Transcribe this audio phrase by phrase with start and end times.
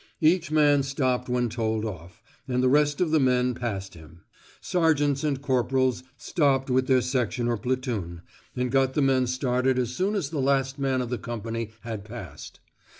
[0.21, 4.21] Each man stopped when told off, and the rest of the company passed him.
[4.59, 8.23] Sergeants and corporals stopped with their section or platoon,
[8.55, 12.03] and got the men started as soon as the last man of the company had
[12.03, 12.59] passed.